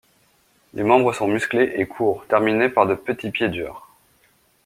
Les 0.73 0.81
membres 0.81 1.13
sont 1.13 1.27
musclés 1.27 1.73
et 1.75 1.85
courts, 1.85 2.25
terminés 2.27 2.69
par 2.69 2.87
de 2.87 2.95
petits 2.95 3.29
pieds 3.29 3.49
durs. 3.49 3.87